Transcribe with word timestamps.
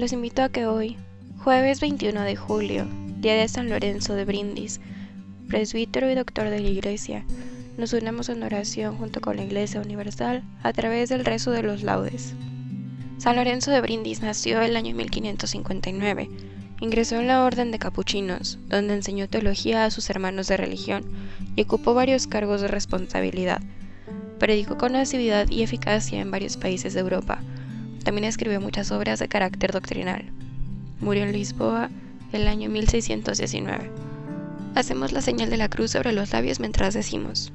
Los 0.00 0.14
invito 0.14 0.42
a 0.42 0.48
que 0.48 0.64
hoy, 0.66 0.96
jueves 1.44 1.80
21 1.80 2.22
de 2.22 2.34
julio, 2.34 2.86
día 3.18 3.34
de 3.34 3.46
San 3.48 3.68
Lorenzo 3.68 4.14
de 4.14 4.24
Brindis, 4.24 4.80
presbítero 5.46 6.10
y 6.10 6.14
doctor 6.14 6.48
de 6.48 6.58
la 6.58 6.68
Iglesia, 6.68 7.26
nos 7.76 7.92
unamos 7.92 8.30
en 8.30 8.42
oración 8.42 8.96
junto 8.96 9.20
con 9.20 9.36
la 9.36 9.44
Iglesia 9.44 9.78
Universal 9.78 10.42
a 10.62 10.72
través 10.72 11.10
del 11.10 11.26
rezo 11.26 11.50
de 11.50 11.62
los 11.62 11.82
laudes. 11.82 12.32
San 13.18 13.36
Lorenzo 13.36 13.72
de 13.72 13.82
Brindis 13.82 14.22
nació 14.22 14.62
el 14.62 14.74
año 14.74 14.94
1559. 14.94 16.30
Ingresó 16.80 17.20
en 17.20 17.26
la 17.26 17.44
Orden 17.44 17.70
de 17.70 17.78
Capuchinos, 17.78 18.58
donde 18.68 18.94
enseñó 18.94 19.28
teología 19.28 19.84
a 19.84 19.90
sus 19.90 20.08
hermanos 20.08 20.46
de 20.48 20.56
religión 20.56 21.04
y 21.56 21.62
ocupó 21.62 21.92
varios 21.92 22.26
cargos 22.26 22.62
de 22.62 22.68
responsabilidad. 22.68 23.60
Predicó 24.38 24.78
con 24.78 24.96
asiduidad 24.96 25.50
y 25.50 25.62
eficacia 25.62 26.22
en 26.22 26.30
varios 26.30 26.56
países 26.56 26.94
de 26.94 27.00
Europa, 27.00 27.42
también 28.04 28.24
escribió 28.24 28.60
muchas 28.60 28.90
obras 28.90 29.18
de 29.18 29.28
carácter 29.28 29.72
doctrinal. 29.72 30.24
Murió 31.00 31.24
en 31.24 31.32
Lisboa 31.32 31.90
el 32.32 32.46
año 32.48 32.68
1619. 32.70 33.90
Hacemos 34.74 35.12
la 35.12 35.20
señal 35.20 35.50
de 35.50 35.56
la 35.56 35.68
cruz 35.68 35.92
sobre 35.92 36.12
los 36.12 36.32
labios 36.32 36.60
mientras 36.60 36.94
decimos, 36.94 37.52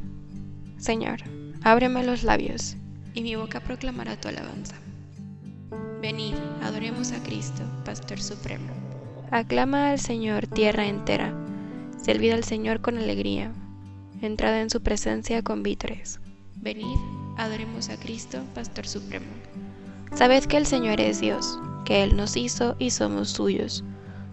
Señor, 0.78 1.22
ábreme 1.64 2.04
los 2.04 2.24
labios, 2.24 2.76
y 3.14 3.22
mi 3.22 3.36
boca 3.36 3.62
proclamará 3.62 4.20
tu 4.20 4.28
alabanza. 4.28 4.76
Venid, 6.02 6.36
adoremos 6.62 7.14
a 7.14 7.24
Cristo, 7.24 7.64
Pastor 7.86 8.22
Supremo. 8.22 8.68
Aclama 9.32 9.90
al 9.90 10.00
Señor 10.00 10.46
tierra 10.48 10.86
entera, 10.86 11.34
servid 12.02 12.32
al 12.32 12.44
Señor 12.44 12.82
con 12.82 12.98
alegría, 12.98 13.52
entrada 14.22 14.62
en 14.62 14.70
su 14.70 14.82
presencia 14.82 15.42
con 15.42 15.64
vítores. 15.64 16.20
Venid, 16.58 16.98
adoremos 17.38 17.90
a 17.90 17.98
Cristo, 17.98 18.44
Pastor 18.54 18.88
Supremo. 18.88 19.26
Sabed 20.14 20.46
que 20.46 20.58
el 20.58 20.66
Señor 20.66 21.02
es 21.02 21.20
Dios, 21.20 21.58
que 21.86 22.04
Él 22.04 22.16
nos 22.16 22.38
hizo 22.38 22.76
y 22.80 22.92
somos 22.92 23.30
suyos, 23.30 23.84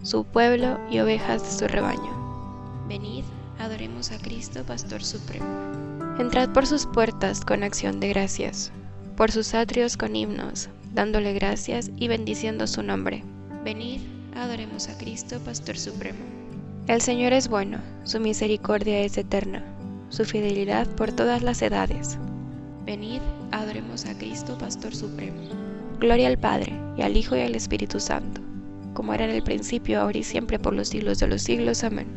su 0.01 0.25
pueblo 0.25 0.79
y 0.89 0.99
ovejas 0.99 1.43
de 1.43 1.59
su 1.59 1.67
rebaño. 1.67 2.85
Venid, 2.87 3.23
adoremos 3.59 4.11
a 4.11 4.17
Cristo, 4.17 4.63
Pastor 4.63 5.03
Supremo. 5.03 5.45
Entrad 6.19 6.49
por 6.49 6.67
sus 6.67 6.85
puertas 6.85 7.41
con 7.41 7.63
acción 7.63 7.99
de 7.99 8.09
gracias, 8.09 8.71
por 9.15 9.31
sus 9.31 9.53
atrios 9.53 9.97
con 9.97 10.15
himnos, 10.15 10.69
dándole 10.93 11.33
gracias 11.33 11.89
y 11.95 12.07
bendiciendo 12.07 12.67
su 12.67 12.83
nombre. 12.83 13.23
Venid, 13.63 14.01
adoremos 14.35 14.89
a 14.89 14.97
Cristo, 14.97 15.39
Pastor 15.39 15.77
Supremo. 15.77 16.19
El 16.87 17.01
Señor 17.01 17.33
es 17.33 17.47
bueno, 17.47 17.79
su 18.03 18.19
misericordia 18.19 18.99
es 18.99 19.17
eterna, 19.17 19.63
su 20.09 20.25
fidelidad 20.25 20.87
por 20.95 21.13
todas 21.13 21.41
las 21.41 21.61
edades. 21.61 22.17
Venid, 22.85 23.21
adoremos 23.51 24.05
a 24.05 24.17
Cristo, 24.17 24.57
Pastor 24.57 24.93
Supremo. 24.93 25.41
Gloria 25.99 26.27
al 26.27 26.37
Padre, 26.37 26.73
y 26.97 27.01
al 27.01 27.15
Hijo 27.15 27.35
y 27.37 27.39
al 27.39 27.55
Espíritu 27.55 27.97
Santo, 27.99 28.41
como 28.93 29.13
era 29.13 29.23
en 29.23 29.31
el 29.31 29.41
principio, 29.41 30.01
ahora 30.01 30.17
y 30.17 30.23
siempre, 30.23 30.59
por 30.59 30.73
los 30.73 30.89
siglos 30.89 31.19
de 31.19 31.27
los 31.27 31.41
siglos. 31.41 31.83
Amén. 31.85 32.07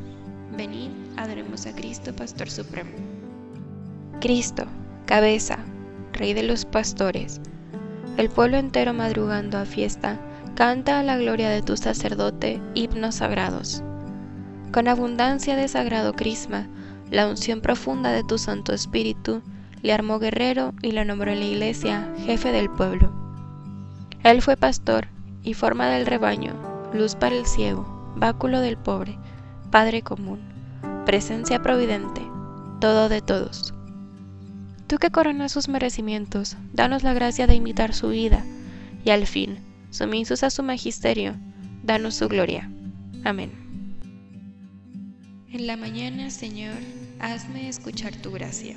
Venid, 0.56 0.90
adoremos 1.16 1.66
a 1.66 1.72
Cristo, 1.72 2.14
Pastor 2.16 2.50
Supremo. 2.50 2.90
Cristo, 4.20 4.64
cabeza, 5.04 5.58
Rey 6.12 6.34
de 6.34 6.42
los 6.42 6.64
pastores, 6.64 7.40
el 8.16 8.28
pueblo 8.28 8.56
entero 8.56 8.92
madrugando 8.92 9.58
a 9.58 9.66
fiesta, 9.66 10.18
canta 10.56 10.98
a 10.98 11.02
la 11.02 11.18
gloria 11.18 11.50
de 11.50 11.62
tu 11.62 11.76
sacerdote 11.76 12.60
himnos 12.74 13.16
sagrados. 13.16 13.84
Con 14.72 14.88
abundancia 14.88 15.54
de 15.54 15.68
sagrado 15.68 16.14
crisma, 16.14 16.66
la 17.10 17.28
unción 17.28 17.60
profunda 17.60 18.10
de 18.10 18.24
tu 18.24 18.38
Santo 18.38 18.72
Espíritu, 18.72 19.42
le 19.82 19.92
armó 19.92 20.18
guerrero 20.18 20.74
y 20.82 20.92
le 20.92 21.04
nombró 21.04 21.30
en 21.30 21.40
la 21.40 21.46
iglesia 21.46 22.12
jefe 22.24 22.52
del 22.52 22.70
pueblo. 22.70 23.12
Él 24.22 24.42
fue 24.42 24.56
pastor 24.56 25.08
y 25.42 25.54
forma 25.54 25.88
del 25.88 26.06
rebaño, 26.06 26.54
luz 26.92 27.14
para 27.14 27.36
el 27.36 27.46
ciego, 27.46 28.12
báculo 28.16 28.60
del 28.60 28.76
pobre, 28.76 29.18
Padre 29.70 30.02
común, 30.02 30.40
presencia 31.04 31.62
providente, 31.62 32.22
todo 32.80 33.08
de 33.08 33.20
todos. 33.20 33.74
Tú 34.86 34.98
que 34.98 35.10
coronas 35.10 35.52
sus 35.52 35.68
merecimientos, 35.68 36.56
danos 36.72 37.02
la 37.02 37.12
gracia 37.12 37.46
de 37.46 37.54
imitar 37.54 37.92
su 37.92 38.08
vida, 38.08 38.44
y 39.04 39.10
al 39.10 39.26
fin, 39.26 39.58
sumisos 39.90 40.42
a 40.42 40.50
su 40.50 40.62
magisterio, 40.62 41.34
danos 41.82 42.14
su 42.14 42.28
gloria. 42.28 42.70
Amén. 43.24 43.50
En 45.52 45.66
la 45.66 45.76
mañana, 45.76 46.30
Señor, 46.30 46.76
hazme 47.20 47.68
escuchar 47.68 48.14
tu 48.16 48.30
gracia. 48.30 48.76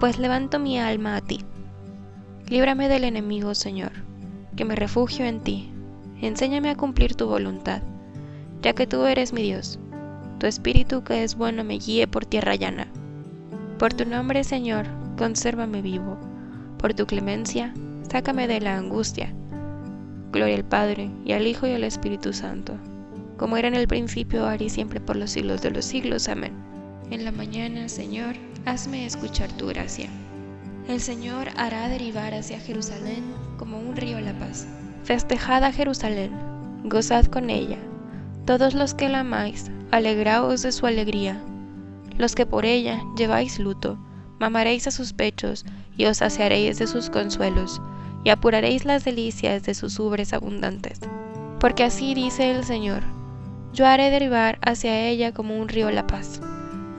pues 0.00 0.18
levanto 0.18 0.58
mi 0.58 0.78
alma 0.78 1.16
a 1.16 1.20
ti. 1.20 1.40
Líbrame 2.48 2.88
del 2.88 3.04
enemigo, 3.04 3.54
Señor 3.54 3.92
que 4.58 4.64
me 4.64 4.74
refugio 4.74 5.24
en 5.24 5.38
ti. 5.38 5.70
Enséñame 6.20 6.68
a 6.68 6.76
cumplir 6.76 7.14
tu 7.14 7.28
voluntad. 7.28 7.80
ya 8.60 8.72
que 8.72 8.88
tú 8.88 9.04
eres 9.04 9.32
mi 9.32 9.42
Dios. 9.42 9.78
Tu 10.40 10.48
espíritu 10.48 11.04
que 11.04 11.22
es 11.22 11.36
bueno 11.36 11.62
me 11.62 11.78
guíe 11.78 12.08
por 12.08 12.26
tierra 12.26 12.56
llana. 12.56 12.88
Por 13.78 13.94
tu 13.94 14.04
nombre, 14.04 14.42
Señor, 14.42 14.86
consérvame 15.16 15.80
vivo. 15.80 16.18
Por 16.76 16.92
tu 16.92 17.06
clemencia, 17.06 17.72
sácame 18.10 18.48
de 18.48 18.60
la 18.60 18.76
angustia. 18.76 19.32
Gloria 20.32 20.56
al 20.56 20.64
Padre, 20.64 21.08
y 21.24 21.32
al 21.34 21.46
Hijo 21.46 21.68
y 21.68 21.74
al 21.74 21.84
Espíritu 21.84 22.32
Santo, 22.32 22.76
como 23.36 23.56
era 23.56 23.68
en 23.68 23.76
el 23.76 23.86
principio, 23.86 24.44
ahora 24.44 24.64
y 24.64 24.70
siempre 24.70 25.00
por 25.00 25.14
los 25.14 25.30
siglos 25.30 25.62
de 25.62 25.70
los 25.70 25.84
siglos. 25.84 26.28
Amén. 26.28 26.52
En 27.12 27.24
la 27.24 27.30
mañana, 27.30 27.88
Señor, 27.88 28.34
hazme 28.64 29.06
escuchar 29.06 29.50
tu 29.52 29.66
gracia. 29.66 30.08
El 30.88 31.00
Señor 31.00 31.48
hará 31.56 31.88
derivar 31.88 32.34
hacia 32.34 32.60
Jerusalén 32.60 33.24
como 33.58 33.78
un 33.78 33.96
río 33.96 34.20
la 34.20 34.32
paz. 34.38 34.66
Festejad 35.04 35.64
a 35.64 35.72
Jerusalén, 35.72 36.32
gozad 36.84 37.26
con 37.26 37.50
ella. 37.50 37.78
Todos 38.46 38.74
los 38.74 38.94
que 38.94 39.08
la 39.08 39.20
amáis, 39.20 39.70
alegraos 39.90 40.62
de 40.62 40.72
su 40.72 40.86
alegría. 40.86 41.40
Los 42.16 42.34
que 42.34 42.46
por 42.46 42.64
ella 42.64 43.02
lleváis 43.16 43.58
luto, 43.58 43.98
mamaréis 44.38 44.86
a 44.86 44.90
sus 44.90 45.12
pechos 45.12 45.64
y 45.96 46.06
os 46.06 46.18
saciaréis 46.18 46.78
de 46.78 46.86
sus 46.86 47.10
consuelos, 47.10 47.80
y 48.24 48.30
apuraréis 48.30 48.84
las 48.84 49.04
delicias 49.04 49.62
de 49.64 49.74
sus 49.74 49.98
ubres 49.98 50.32
abundantes. 50.32 51.00
Porque 51.60 51.84
así 51.84 52.14
dice 52.14 52.50
el 52.50 52.64
Señor, 52.64 53.02
yo 53.72 53.86
haré 53.86 54.10
derivar 54.10 54.58
hacia 54.62 55.06
ella 55.06 55.32
como 55.32 55.56
un 55.56 55.68
río 55.68 55.90
la 55.90 56.06
paz, 56.06 56.40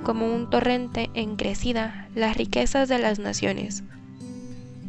como 0.09 0.25
un 0.25 0.49
torrente 0.49 1.11
en 1.13 1.35
crecida 1.35 2.07
las 2.15 2.35
riquezas 2.35 2.89
de 2.89 2.97
las 2.97 3.19
naciones. 3.19 3.83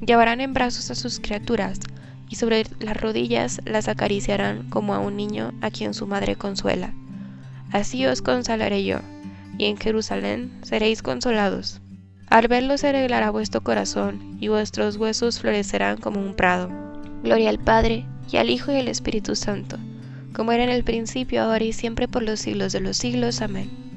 Llevarán 0.01 0.41
en 0.41 0.55
brazos 0.55 0.91
a 0.91 0.95
sus 0.95 1.21
criaturas, 1.21 1.79
y 2.31 2.37
sobre 2.37 2.65
las 2.81 2.97
rodillas 2.97 3.61
las 3.67 3.89
acariciarán 3.89 4.71
como 4.71 4.95
a 4.95 4.99
un 4.99 5.19
niño 5.19 5.53
a 5.61 5.71
quien 5.71 5.93
su 5.93 6.07
madre 6.07 6.37
consuela. 6.37 6.95
Así 7.71 8.07
os 8.07 8.23
consolaré 8.23 8.83
yo, 8.83 9.01
y 9.59 9.67
en 9.67 9.77
Jerusalén 9.77 10.59
seréis 10.63 11.03
consolados. 11.03 11.83
Al 12.29 12.49
verlo 12.49 12.79
se 12.79 12.89
arreglará 12.89 13.31
vuestro 13.31 13.61
corazón, 13.61 14.39
y 14.41 14.49
vuestros 14.49 14.97
huesos 14.97 15.39
florecerán 15.39 15.99
como 15.99 16.19
un 16.19 16.33
prado. 16.35 16.71
Gloria 17.23 17.51
al 17.51 17.59
Padre, 17.59 18.07
y 18.33 18.39
al 18.39 18.49
Hijo 18.49 18.73
y 18.73 18.77
al 18.77 18.89
Espíritu 18.89 19.37
Santo, 19.37 19.77
como 20.33 20.53
era 20.53 20.65
en 20.65 20.71
el 20.71 20.83
principio, 20.83 21.43
ahora 21.43 21.63
y 21.63 21.75
siempre 21.75 22.09
por 22.09 22.23
los 22.23 22.41
siglos 22.41 22.73
de 22.73 22.81
los 22.81 22.97
siglos. 22.97 23.43
Amén. 23.43 23.90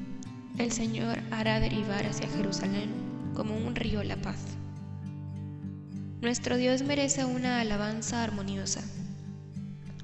El 0.58 0.72
Señor 0.72 1.18
hará 1.32 1.60
derivar 1.60 2.06
hacia 2.06 2.28
Jerusalén 2.28 2.90
como 3.34 3.56
un 3.56 3.76
río 3.76 4.04
la 4.04 4.18
paz. 4.18 4.38
Nuestro 6.22 6.58
Dios 6.58 6.84
merece 6.84 7.26
una 7.26 7.60
alabanza 7.60 8.24
armoniosa. 8.24 8.82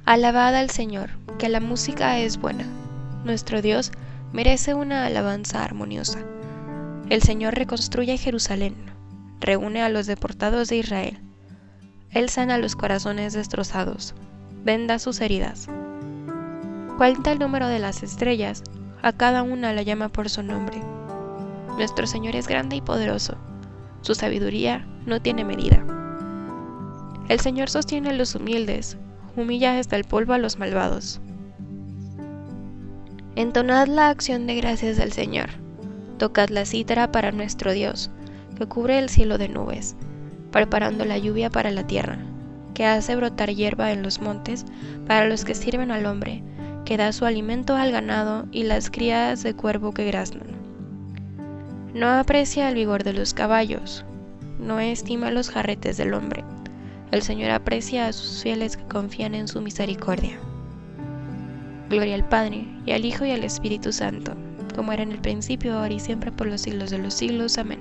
Alabad 0.05 0.55
al 0.55 0.71
Señor, 0.71 1.11
que 1.37 1.49
la 1.49 1.59
música 1.59 2.17
es 2.17 2.39
buena. 2.39 2.65
Nuestro 3.23 3.61
Dios 3.61 3.91
merece 4.33 4.73
una 4.73 5.05
alabanza 5.05 5.63
armoniosa. 5.63 6.19
El 7.09 7.21
Señor 7.21 7.53
reconstruye 7.53 8.17
Jerusalén, 8.17 8.75
reúne 9.39 9.83
a 9.83 9.89
los 9.89 10.07
deportados 10.07 10.67
de 10.69 10.77
Israel. 10.77 11.19
Él 12.09 12.29
sana 12.29 12.57
los 12.57 12.75
corazones 12.75 13.33
destrozados, 13.33 14.15
venda 14.63 14.97
sus 14.97 15.21
heridas. 15.21 15.67
Cuenta 16.97 17.31
el 17.31 17.39
número 17.39 17.67
de 17.67 17.79
las 17.79 18.01
estrellas, 18.01 18.63
a 19.01 19.13
cada 19.13 19.43
una 19.43 19.73
la 19.73 19.81
llama 19.81 20.09
por 20.09 20.29
su 20.29 20.43
nombre. 20.43 20.81
Nuestro 21.77 22.07
Señor 22.07 22.35
es 22.35 22.47
grande 22.47 22.75
y 22.75 22.81
poderoso, 22.81 23.37
su 24.01 24.15
sabiduría 24.15 24.85
no 25.05 25.21
tiene 25.21 25.43
medida. 25.45 25.83
El 27.27 27.39
Señor 27.39 27.69
sostiene 27.69 28.09
a 28.09 28.13
los 28.13 28.35
humildes, 28.35 28.97
humilla 29.35 29.77
hasta 29.77 29.95
el 29.95 30.03
polvo 30.03 30.33
a 30.33 30.37
los 30.37 30.57
malvados. 30.57 31.21
Entonad 33.35 33.87
la 33.87 34.09
acción 34.09 34.47
de 34.47 34.55
gracias 34.55 34.97
del 34.97 35.13
Señor 35.13 35.49
Tocad 36.19 36.49
la 36.49 36.65
cítara 36.65 37.13
para 37.13 37.31
nuestro 37.31 37.71
Dios, 37.71 38.11
que 38.57 38.65
cubre 38.65 38.99
el 38.99 39.07
cielo 39.07 39.37
de 39.37 39.47
nubes, 39.47 39.95
preparando 40.51 41.05
la 41.05 41.17
lluvia 41.17 41.49
para 41.49 41.71
la 41.71 41.87
tierra, 41.87 42.19
que 42.73 42.85
hace 42.85 43.15
brotar 43.15 43.55
hierba 43.55 43.93
en 43.93 44.03
los 44.03 44.19
montes 44.19 44.65
para 45.07 45.29
los 45.29 45.45
que 45.45 45.55
sirven 45.55 45.91
al 45.91 46.05
hombre, 46.05 46.43
que 46.89 46.97
da 46.97 47.11
su 47.11 47.23
alimento 47.25 47.75
al 47.75 47.91
ganado 47.91 48.47
y 48.51 48.63
las 48.63 48.89
crías 48.89 49.43
de 49.43 49.53
cuervo 49.53 49.93
que 49.93 50.05
graznan. 50.05 50.47
No 51.93 52.07
aprecia 52.09 52.67
el 52.67 52.73
vigor 52.73 53.03
de 53.03 53.13
los 53.13 53.35
caballos, 53.35 54.03
no 54.57 54.79
estima 54.79 55.29
los 55.29 55.51
jarretes 55.51 55.97
del 55.97 56.15
hombre. 56.15 56.43
El 57.11 57.21
Señor 57.21 57.51
aprecia 57.51 58.07
a 58.07 58.11
sus 58.11 58.41
fieles 58.41 58.75
que 58.75 58.85
confían 58.85 59.35
en 59.35 59.47
su 59.47 59.61
misericordia. 59.61 60.39
Gloria 61.91 62.15
al 62.15 62.27
Padre, 62.27 62.65
y 62.87 62.91
al 62.91 63.05
Hijo 63.05 63.23
y 63.23 63.29
al 63.29 63.43
Espíritu 63.43 63.91
Santo 63.91 64.35
como 64.75 64.91
era 64.91 65.03
en 65.03 65.11
el 65.11 65.19
principio, 65.19 65.77
ahora 65.77 65.93
y 65.93 65.99
siempre, 65.99 66.31
por 66.31 66.47
los 66.47 66.61
siglos 66.61 66.89
de 66.89 66.97
los 66.97 67.13
siglos. 67.13 67.59
Amén. 67.59 67.79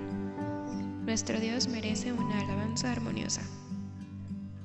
Nuestro 1.07 1.41
Dios 1.41 1.67
merece 1.69 2.13
una 2.13 2.41
alabanza 2.41 2.93
armoniosa. 2.93 3.41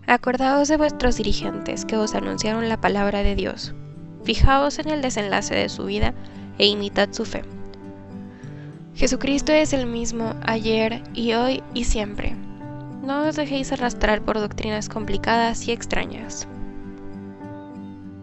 Acordaos 0.08 0.68
de 0.68 0.76
vuestros 0.76 1.16
dirigentes 1.16 1.86
que 1.86 1.96
os 1.96 2.14
anunciaron 2.14 2.68
la 2.68 2.82
palabra 2.82 3.24
de 3.24 3.36
Dios. 3.36 3.74
Fijaos 4.24 4.80
en 4.80 4.90
el 4.90 5.02
desenlace 5.02 5.54
de 5.56 5.70
su 5.70 5.86
vida 5.86 6.14
e 6.58 6.68
imitad 6.68 7.10
su 7.12 7.26
fe. 7.26 7.44
Jesucristo 8.96 9.52
es 9.52 9.74
el 9.74 9.86
mismo 9.86 10.36
ayer 10.46 11.04
y 11.14 11.34
hoy 11.34 11.64
y 11.74 11.86
siempre. 11.86 12.36
No 13.04 13.28
os 13.28 13.36
dejéis 13.36 13.72
arrastrar 13.72 14.22
por 14.22 14.40
doctrinas 14.40 14.88
complicadas 14.88 15.68
y 15.68 15.72
extrañas. 15.72 16.48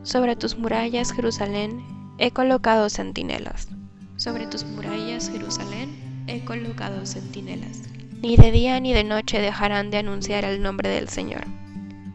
Sobre 0.02 0.37
tus 0.37 0.56
murallas, 0.56 1.12
Jerusalén, 1.12 1.82
he 2.19 2.31
colocado 2.31 2.88
centinelas. 2.88 3.69
Sobre 4.17 4.46
tus 4.46 4.64
murallas, 4.64 5.29
Jerusalén, 5.31 6.25
he 6.26 6.44
colocado 6.44 7.05
centinelas. 7.05 7.82
Ni 8.23 8.37
de 8.37 8.50
día 8.50 8.81
ni 8.81 8.94
de 8.94 9.05
noche 9.05 9.41
dejarán 9.41 9.91
de 9.91 9.99
anunciar 9.99 10.44
el 10.44 10.62
nombre 10.62 10.88
del 10.88 11.08
Señor. 11.08 11.44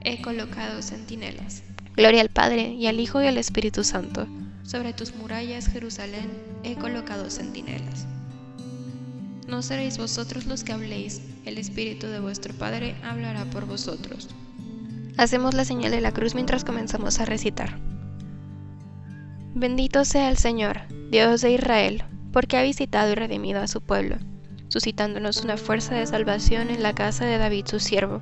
He 0.01 0.21
colocado 0.21 0.81
centinelas. 0.81 1.61
Gloria 1.95 2.21
al 2.21 2.30
Padre, 2.30 2.74
y 2.74 2.88
al 2.88 3.00
Hijo 3.00 3.21
y 3.24 3.27
al 3.27 3.38
Espíritu 3.38 3.83
Santo. 3.86 4.27
Sobre 4.63 4.92
tus 4.92 5.15
murallas, 5.15 5.68
Jerusalén, 5.68 6.30
he 6.63 6.75
colocado 6.75 7.30
centinelas. 7.30 8.06
No 9.47 9.62
seréis 9.62 9.97
vosotros 9.97 10.45
los 10.45 10.63
que 10.63 10.74
habléis, 10.74 11.21
el 11.45 11.57
Espíritu 11.57 12.07
de 12.07 12.19
vuestro 12.19 12.53
Padre 12.53 12.95
hablará 13.03 13.45
por 13.45 13.65
vosotros. 13.65 14.27
Hacemos 15.18 15.53
la 15.53 15.63
señal 15.63 15.92
de 15.92 16.01
la 16.01 16.12
cruz 16.12 16.36
mientras 16.36 16.65
comenzamos 16.65 17.19
a 17.19 17.25
recitar. 17.25 17.80
Bendito 19.53 20.03
sea 20.03 20.30
el 20.30 20.38
Señor, 20.38 20.81
Dios 21.12 21.39
de 21.39 21.51
Israel, 21.51 22.03
porque 22.34 22.58
ha 22.58 22.63
visitado 22.63 23.13
y 23.13 23.15
redimido 23.15 23.62
a 23.62 23.67
su 23.67 23.79
pueblo, 23.79 24.17
suscitándonos 24.67 25.43
una 25.46 25.55
fuerza 25.55 25.96
de 25.96 26.05
salvación 26.05 26.69
en 26.72 26.84
la 26.84 26.93
casa 26.93 27.25
de 27.25 27.38
David 27.38 27.67
su 27.67 27.79
siervo, 27.79 28.22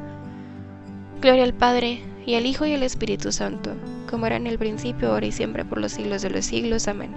Gloria 1.21 1.43
al 1.43 1.53
Padre, 1.53 2.01
y 2.25 2.33
al 2.33 2.47
Hijo 2.47 2.65
y 2.65 2.73
al 2.73 2.81
Espíritu 2.81 3.31
Santo, 3.31 3.75
como 4.09 4.25
era 4.25 4.37
en 4.37 4.47
el 4.47 4.57
principio, 4.57 5.11
ahora 5.11 5.27
y 5.27 5.31
siempre, 5.31 5.63
por 5.63 5.79
los 5.79 5.91
siglos 5.91 6.23
de 6.23 6.31
los 6.31 6.45
siglos. 6.45 6.87
Amén. 6.87 7.13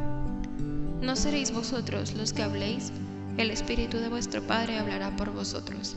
No 1.00 1.16
seréis 1.16 1.52
vosotros 1.52 2.12
los 2.12 2.34
que 2.34 2.42
habléis, 2.42 2.92
el 3.38 3.50
Espíritu 3.50 3.96
de 3.96 4.11
vuestro 4.11 4.42
Padre 4.42 4.78
hablará 4.78 5.16
por 5.16 5.32
vosotros. 5.32 5.96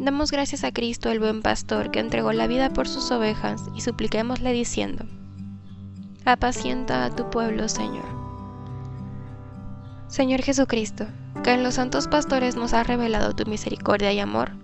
Damos 0.00 0.32
gracias 0.32 0.64
a 0.64 0.72
Cristo, 0.72 1.12
el 1.12 1.20
buen 1.20 1.42
pastor, 1.42 1.92
que 1.92 2.00
entregó 2.00 2.32
la 2.32 2.48
vida 2.48 2.72
por 2.72 2.88
sus 2.88 3.12
ovejas, 3.12 3.62
y 3.76 3.80
supliquémosle 3.80 4.52
diciendo, 4.52 5.04
Apacienta 6.24 7.04
a 7.04 7.14
tu 7.14 7.30
pueblo, 7.30 7.68
Señor. 7.68 8.06
Señor 10.08 10.42
Jesucristo, 10.42 11.06
que 11.44 11.52
en 11.52 11.62
los 11.62 11.74
santos 11.74 12.08
pastores 12.08 12.56
nos 12.56 12.74
has 12.74 12.88
revelado 12.88 13.32
tu 13.36 13.48
misericordia 13.48 14.12
y 14.12 14.18
amor, 14.18 14.63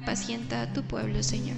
Apacienta 0.00 0.62
a 0.62 0.72
tu 0.72 0.84
pueblo, 0.84 1.24
Señor. 1.24 1.56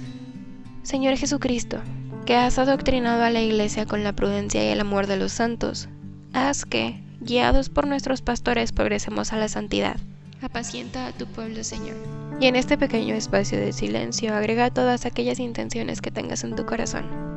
Señor 0.81 1.15
Jesucristo, 1.15 1.77
que 2.25 2.35
has 2.35 2.57
adoctrinado 2.57 3.21
a 3.23 3.29
la 3.29 3.39
iglesia 3.39 3.85
con 3.85 4.03
la 4.03 4.13
prudencia 4.13 4.65
y 4.65 4.69
el 4.69 4.79
amor 4.79 5.05
de 5.05 5.15
los 5.15 5.31
santos, 5.31 5.89
haz 6.33 6.65
que, 6.65 7.03
guiados 7.19 7.69
por 7.69 7.85
nuestros 7.85 8.23
pastores, 8.23 8.71
progresemos 8.71 9.31
a 9.31 9.37
la 9.37 9.47
santidad. 9.47 9.97
Apacienta 10.41 11.05
a 11.05 11.11
tu 11.11 11.27
pueblo, 11.27 11.63
Señor. 11.63 11.95
Y 12.39 12.47
en 12.47 12.55
este 12.55 12.79
pequeño 12.79 13.13
espacio 13.13 13.59
de 13.59 13.73
silencio 13.73 14.33
agrega 14.33 14.71
todas 14.71 15.05
aquellas 15.05 15.37
intenciones 15.39 16.01
que 16.01 16.09
tengas 16.09 16.43
en 16.43 16.55
tu 16.55 16.65
corazón. 16.65 17.30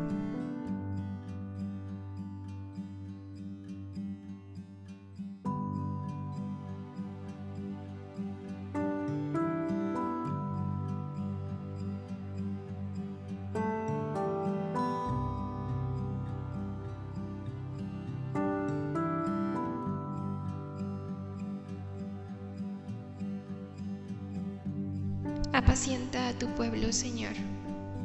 Apacienta 25.65 26.29
a 26.29 26.33
tu 26.35 26.47
pueblo, 26.49 26.93
Señor. 26.93 27.33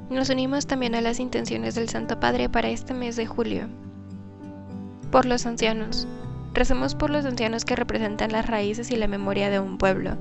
Nos 0.10 0.30
unimos 0.30 0.66
también 0.66 0.96
a 0.96 1.02
las 1.02 1.20
intenciones 1.20 1.76
del 1.76 1.90
Santo 1.90 2.18
Padre 2.18 2.48
para 2.48 2.70
este 2.70 2.94
mes 2.94 3.18
de 3.18 3.28
julio. 3.28 3.68
Por 5.12 5.26
los 5.26 5.46
ancianos. 5.46 6.08
Recemos 6.54 6.96
por 6.96 7.10
los 7.10 7.26
ancianos 7.26 7.66
que 7.66 7.76
representan 7.76 8.32
las 8.32 8.48
raíces 8.48 8.90
y 8.92 8.96
la 8.96 9.08
memoria 9.08 9.50
de 9.50 9.60
un 9.60 9.78
pueblo, 9.78 10.18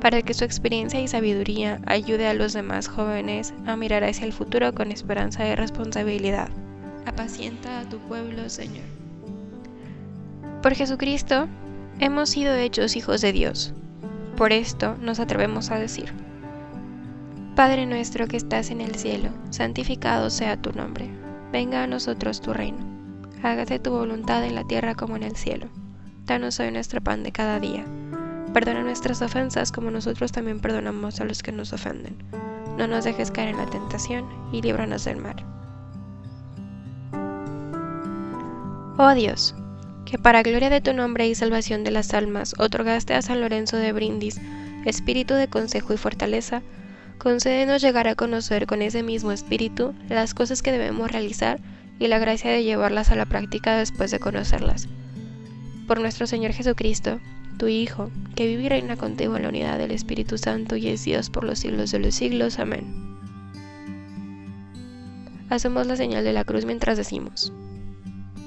para 0.00 0.22
que 0.22 0.34
su 0.34 0.42
experiencia 0.42 1.00
y 1.00 1.06
sabiduría 1.06 1.80
ayude 1.86 2.26
a 2.26 2.34
los 2.34 2.52
demás 2.52 2.88
jóvenes 2.88 3.54
a 3.64 3.76
mirar 3.76 4.02
hacia 4.02 4.26
el 4.26 4.32
futuro 4.32 4.74
con 4.74 4.90
esperanza 4.90 5.46
y 5.48 5.54
responsabilidad. 5.54 6.50
Apacienta 7.06 7.78
a 7.78 7.88
tu 7.88 7.98
pueblo, 8.00 8.50
Señor. 8.50 8.84
Por 10.62 10.74
Jesucristo, 10.74 11.46
hemos 12.00 12.30
sido 12.30 12.54
hechos 12.54 12.96
hijos 12.96 13.20
de 13.20 13.32
Dios. 13.32 13.72
Por 14.36 14.52
esto 14.52 14.96
nos 15.00 15.20
atrevemos 15.20 15.70
a 15.70 15.78
decir, 15.78 16.12
Padre 17.56 17.84
nuestro 17.84 18.26
que 18.28 18.38
estás 18.38 18.70
en 18.70 18.80
el 18.80 18.94
cielo, 18.94 19.28
santificado 19.50 20.30
sea 20.30 20.56
tu 20.56 20.72
nombre. 20.72 21.10
Venga 21.52 21.82
a 21.82 21.86
nosotros 21.86 22.40
tu 22.40 22.54
reino. 22.54 22.78
Hágase 23.42 23.78
tu 23.78 23.90
voluntad 23.90 24.42
en 24.44 24.54
la 24.54 24.64
tierra 24.64 24.94
como 24.94 25.16
en 25.16 25.22
el 25.22 25.36
cielo. 25.36 25.66
Danos 26.24 26.58
hoy 26.60 26.70
nuestro 26.70 27.02
pan 27.02 27.22
de 27.22 27.30
cada 27.30 27.60
día. 27.60 27.84
Perdona 28.54 28.82
nuestras 28.82 29.20
ofensas 29.20 29.70
como 29.70 29.90
nosotros 29.90 30.32
también 30.32 30.60
perdonamos 30.60 31.20
a 31.20 31.24
los 31.24 31.42
que 31.42 31.52
nos 31.52 31.74
ofenden. 31.74 32.16
No 32.78 32.86
nos 32.86 33.04
dejes 33.04 33.30
caer 33.30 33.50
en 33.50 33.58
la 33.58 33.66
tentación 33.66 34.24
y 34.50 34.62
líbranos 34.62 35.04
del 35.04 35.18
mal. 35.18 35.36
Oh 38.96 39.12
Dios, 39.14 39.54
que 40.06 40.16
para 40.16 40.42
gloria 40.42 40.70
de 40.70 40.80
tu 40.80 40.94
nombre 40.94 41.28
y 41.28 41.34
salvación 41.34 41.84
de 41.84 41.90
las 41.90 42.14
almas 42.14 42.54
otorgaste 42.58 43.12
a 43.12 43.20
San 43.20 43.42
Lorenzo 43.42 43.76
de 43.76 43.92
Brindis 43.92 44.40
espíritu 44.84 45.34
de 45.34 45.48
consejo 45.48 45.92
y 45.92 45.96
fortaleza, 45.96 46.62
Concédenos 47.22 47.80
llegar 47.80 48.08
a 48.08 48.16
conocer 48.16 48.66
con 48.66 48.82
ese 48.82 49.04
mismo 49.04 49.30
espíritu 49.30 49.94
las 50.08 50.34
cosas 50.34 50.60
que 50.60 50.72
debemos 50.72 51.08
realizar 51.08 51.60
y 52.00 52.08
la 52.08 52.18
gracia 52.18 52.50
de 52.50 52.64
llevarlas 52.64 53.12
a 53.12 53.14
la 53.14 53.26
práctica 53.26 53.76
después 53.76 54.10
de 54.10 54.18
conocerlas. 54.18 54.88
Por 55.86 56.00
nuestro 56.00 56.26
Señor 56.26 56.52
Jesucristo, 56.52 57.20
tu 57.58 57.68
Hijo, 57.68 58.10
que 58.34 58.48
vive 58.48 58.64
y 58.64 58.68
reina 58.68 58.96
contigo 58.96 59.36
en 59.36 59.44
la 59.44 59.50
unidad 59.50 59.78
del 59.78 59.92
Espíritu 59.92 60.36
Santo 60.36 60.74
y 60.74 60.88
es 60.88 61.04
Dios 61.04 61.30
por 61.30 61.44
los 61.44 61.60
siglos 61.60 61.92
de 61.92 62.00
los 62.00 62.12
siglos. 62.16 62.58
Amén. 62.58 62.92
Hacemos 65.48 65.86
la 65.86 65.94
señal 65.94 66.24
de 66.24 66.32
la 66.32 66.42
cruz 66.42 66.64
mientras 66.64 66.96
decimos, 66.96 67.52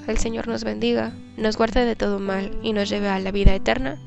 El 0.05 0.17
Señor 0.17 0.50
nos 0.50 0.65
bendiga, 0.65 1.13
nos 1.38 1.55
guarde 1.55 1.86
de 1.86 1.96
todo 1.96 2.20
mal 2.20 2.51
y 2.62 2.74
nos 2.74 2.89
lleve 2.89 3.08
a 3.08 3.22
la 3.22 3.32
vida 3.32 3.55
eterna. 3.55 3.98